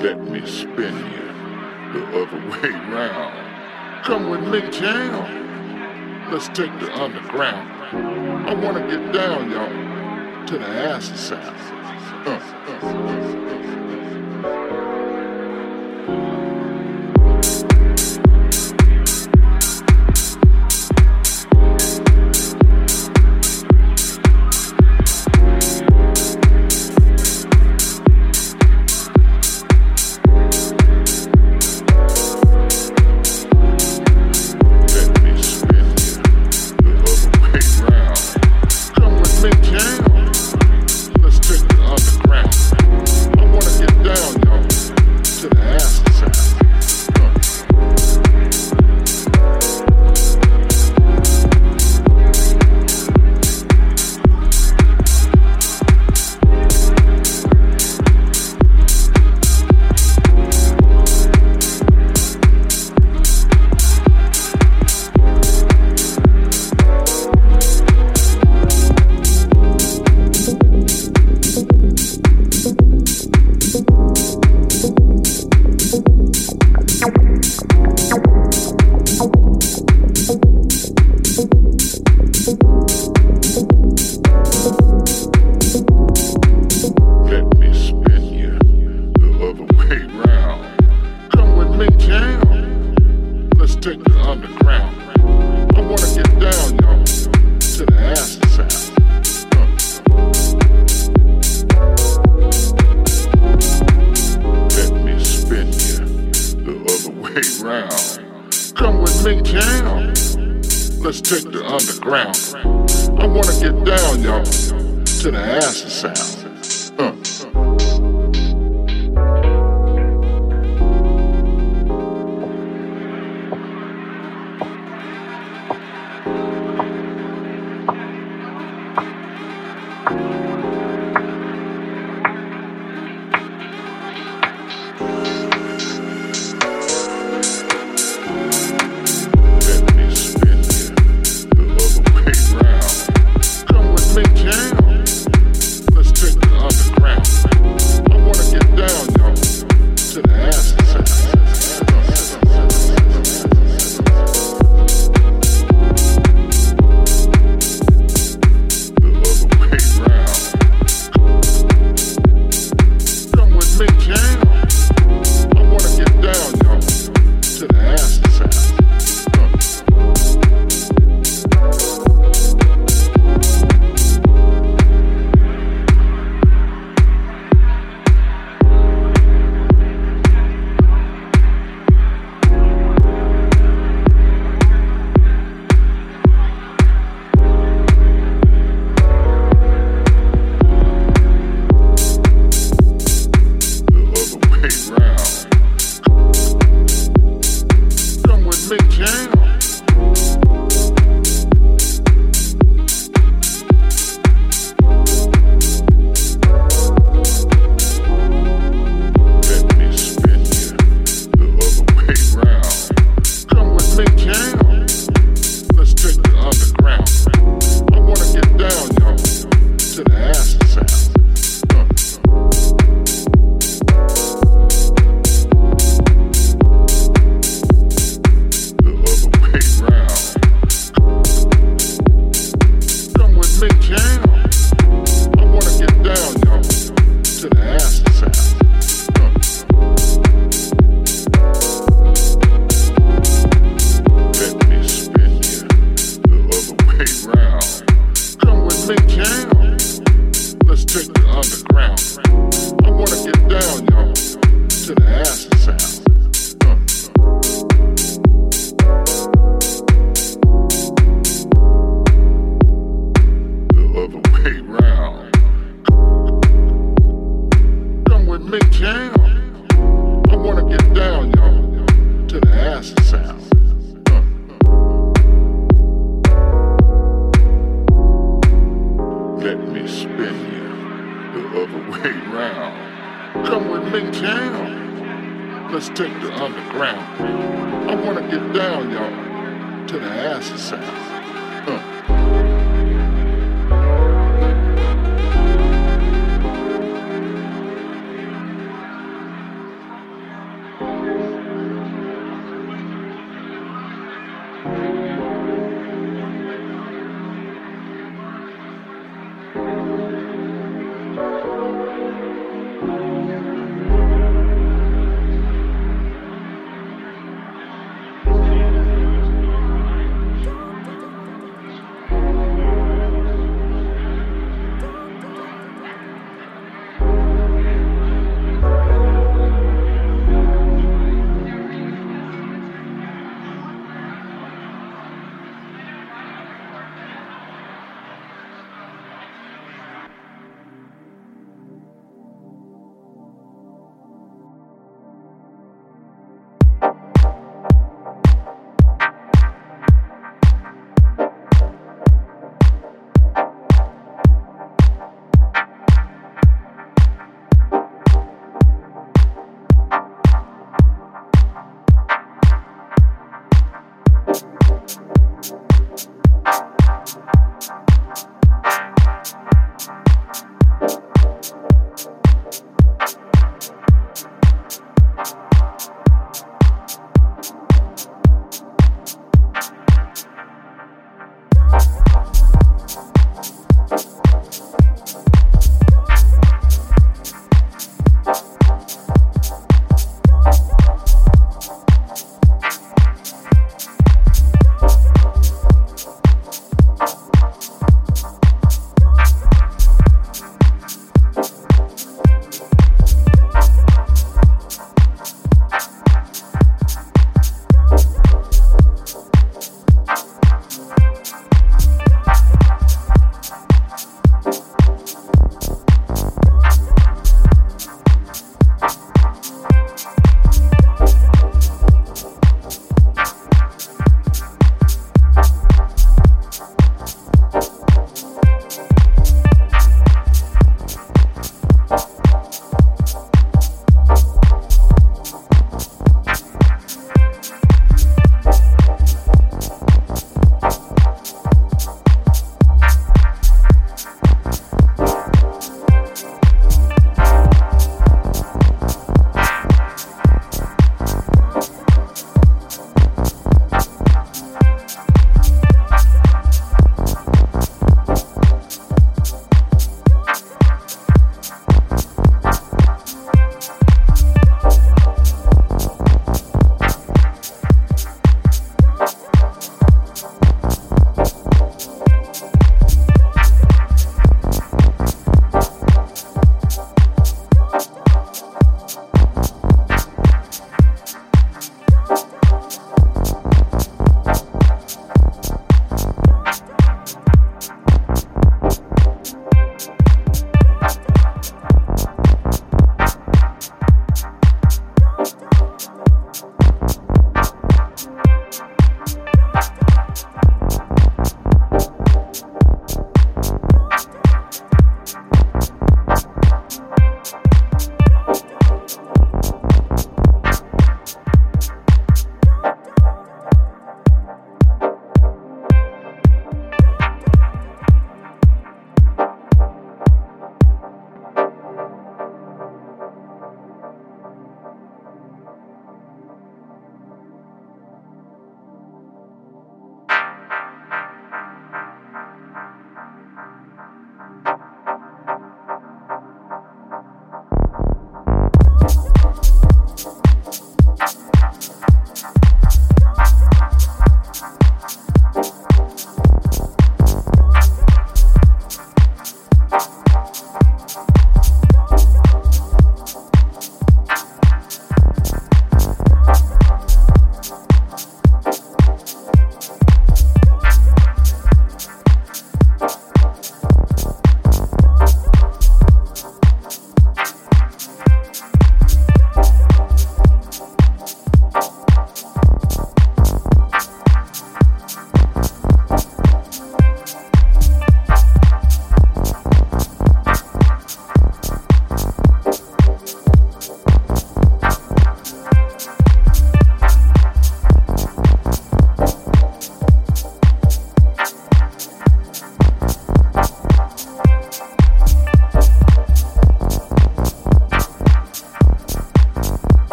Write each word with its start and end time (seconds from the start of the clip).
Let 0.00 0.18
me 0.30 0.46
spin 0.46 0.96
you 0.96 1.92
the 1.92 2.22
other 2.22 2.38
way 2.50 2.70
round. 2.70 4.02
Come 4.02 4.30
with 4.30 4.40
me, 4.48 4.70
jam. 4.70 6.30
Let's 6.32 6.48
take 6.48 6.72
the 6.80 6.90
underground. 6.98 7.70
I 8.48 8.54
wanna 8.54 8.88
get 8.88 9.12
down, 9.12 9.50
y'all, 9.50 10.46
to 10.46 10.58
the 10.58 10.66
acid 10.66 11.18
side. 11.18 11.54
Uh, 12.26 12.30
uh, 12.30 12.86
uh. 12.86 13.39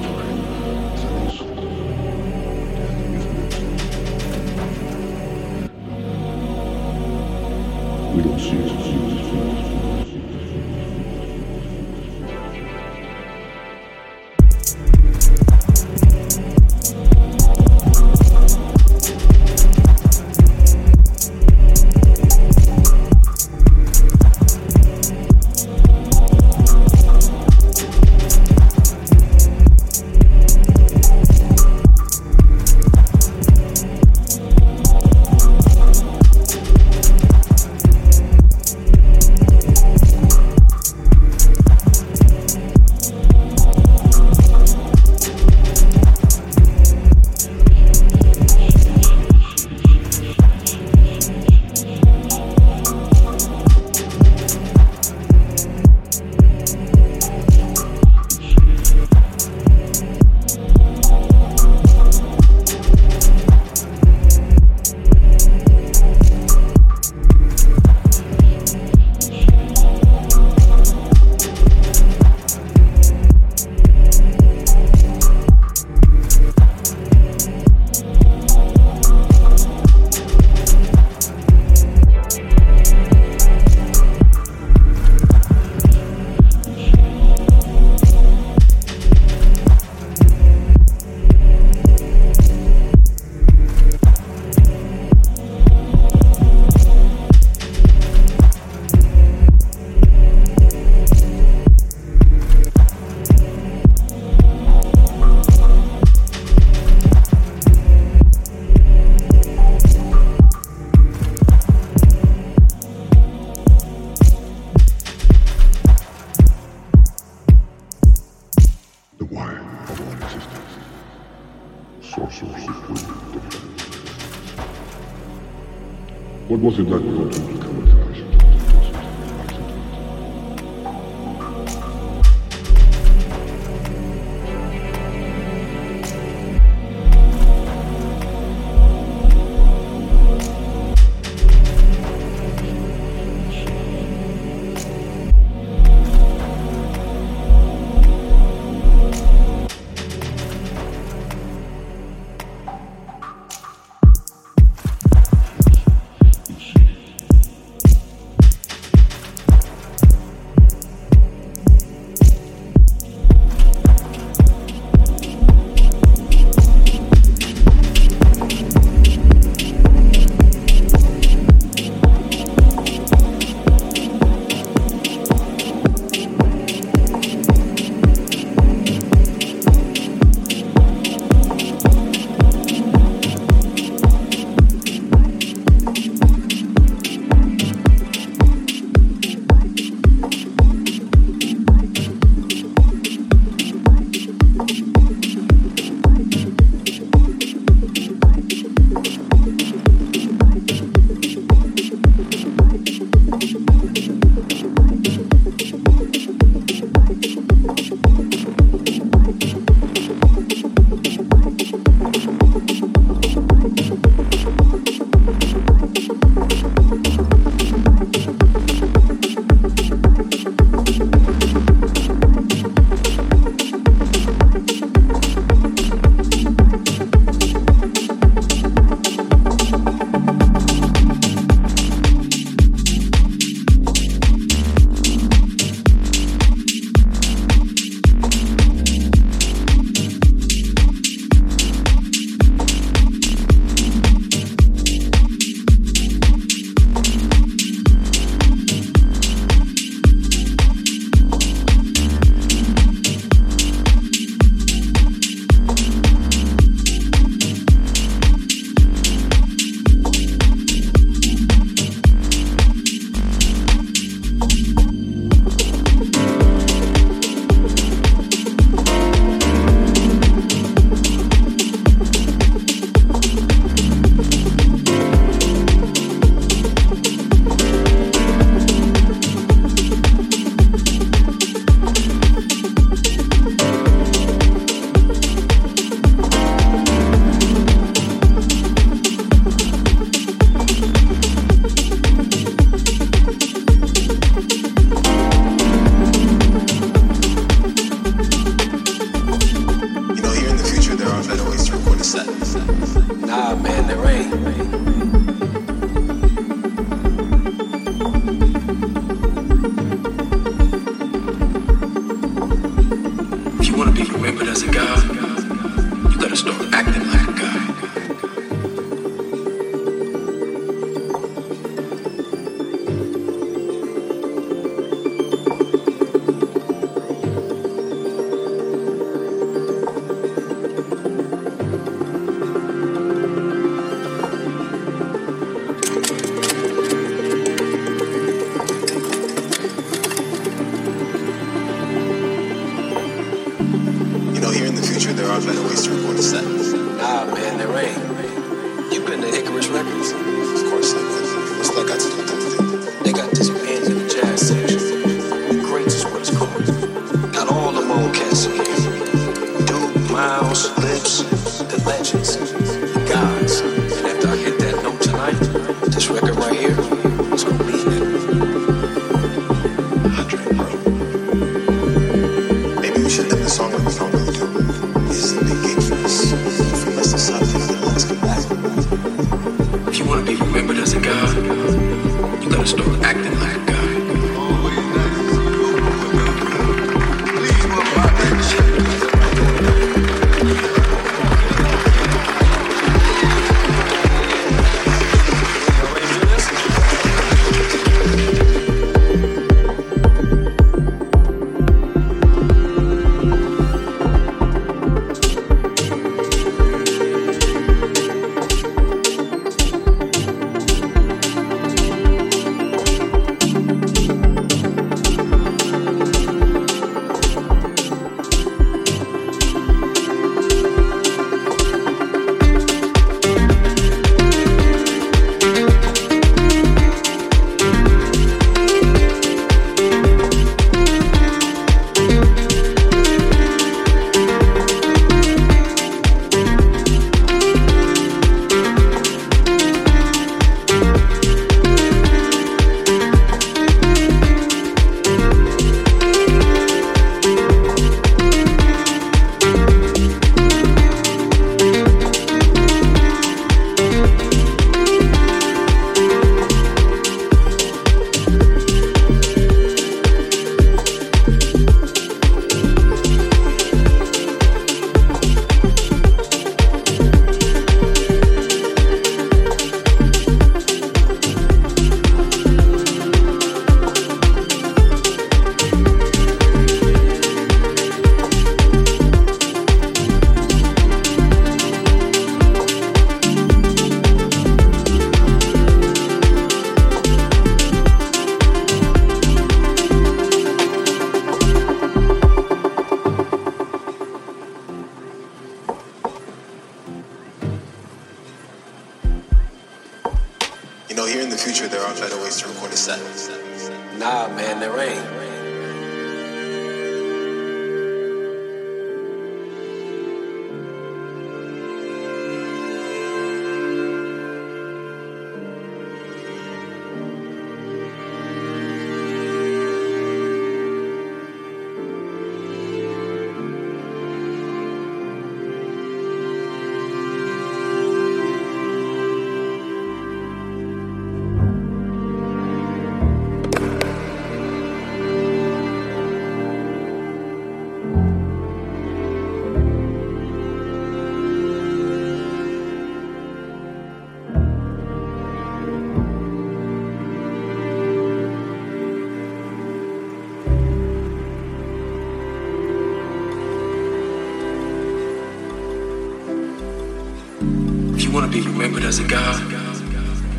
want 558.25 558.33
to 558.35 558.43
be 558.43 558.49
remembered 558.49 558.85
as 558.85 559.01
a 559.01 559.07
god, 559.07 559.39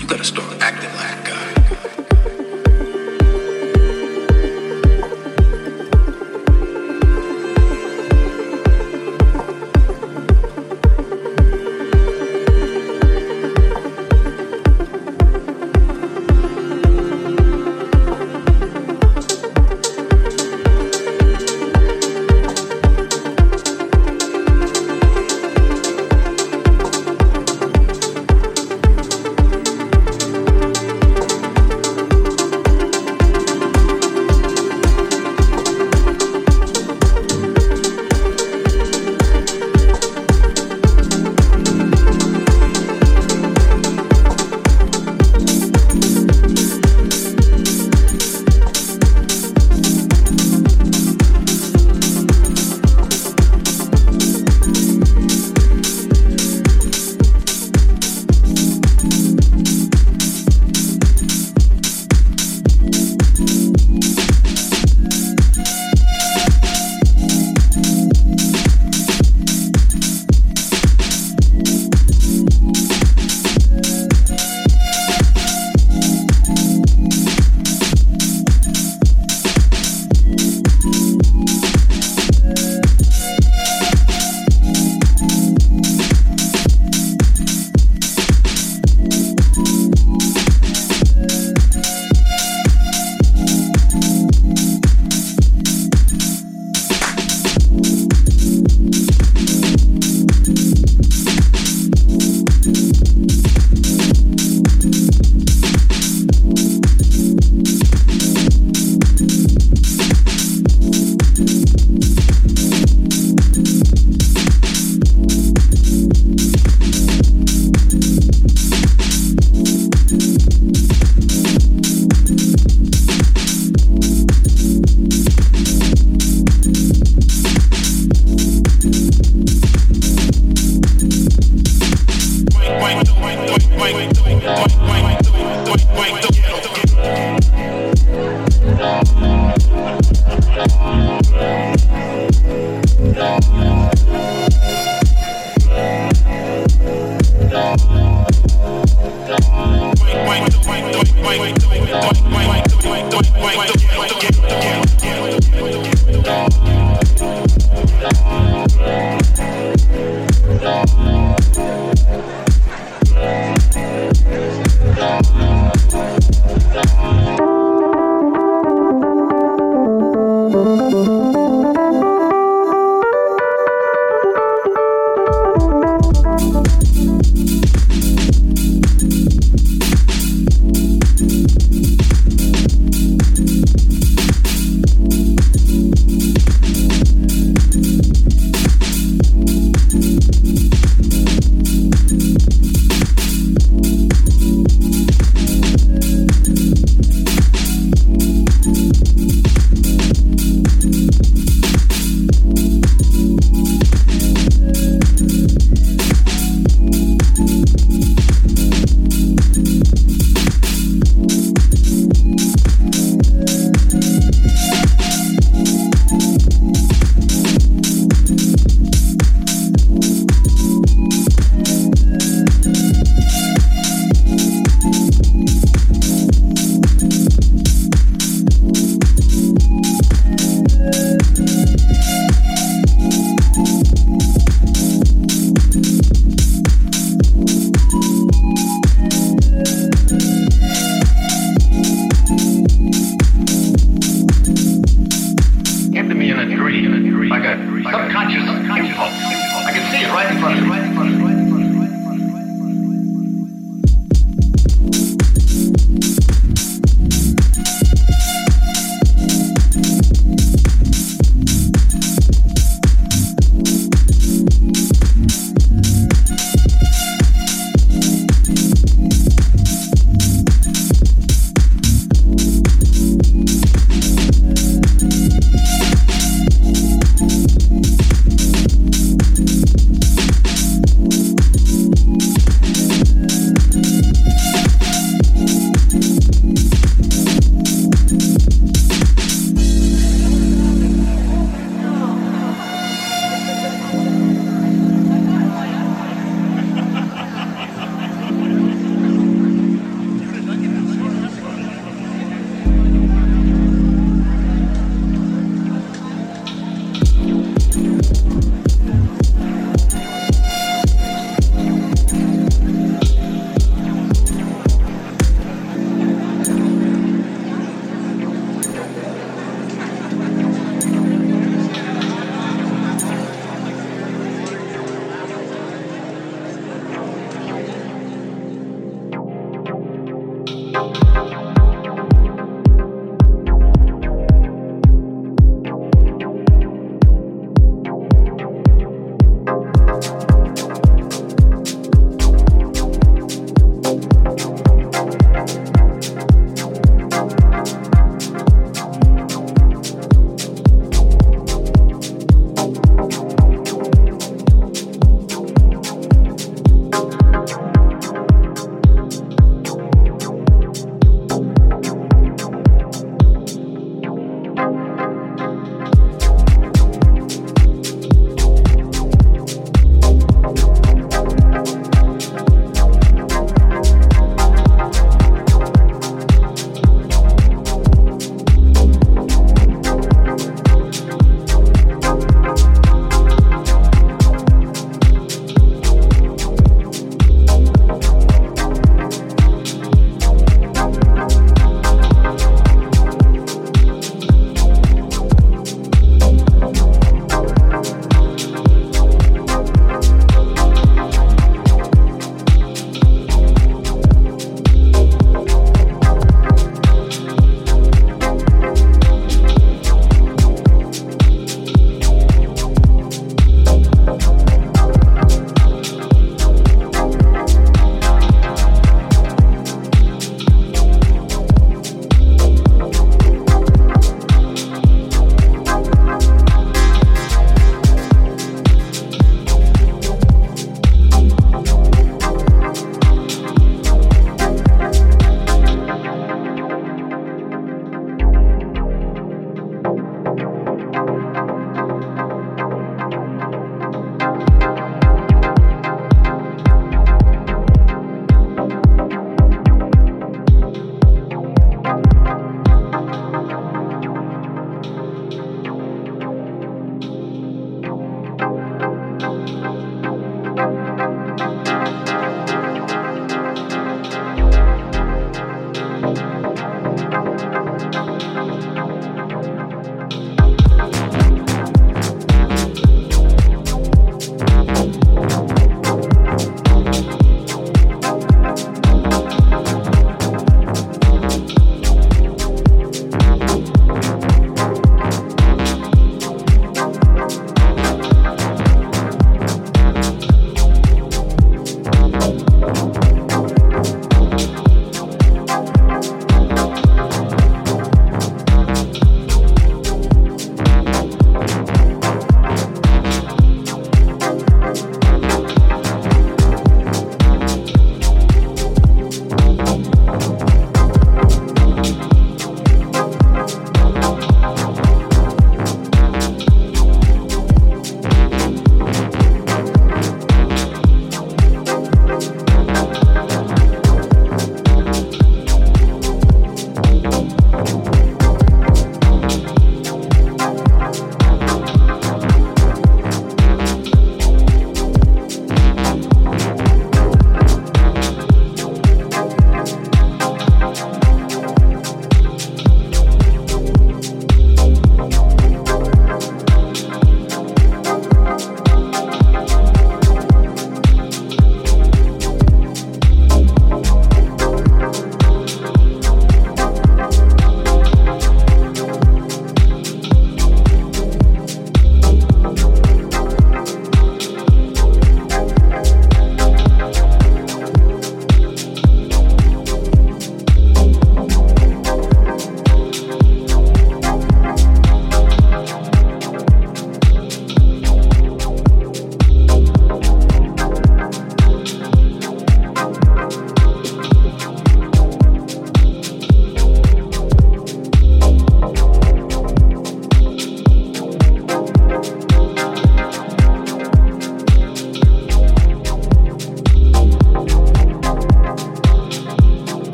you 0.00 0.06
gotta 0.06 0.24
start 0.24 0.50
acting 0.62 0.88
like 0.96 1.25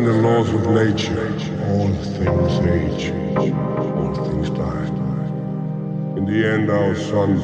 understand 0.00 0.06
the 0.06 0.28
laws 0.28 0.48
of 0.54 0.66
nature. 0.70 1.28
All 1.66 1.88
things 2.04 2.52
age, 2.68 3.10
all 3.36 4.14
things 4.26 4.50
die. 4.50 4.86
In 6.16 6.24
the 6.26 6.46
end, 6.46 6.70
our 6.70 6.94
sun 6.94 7.36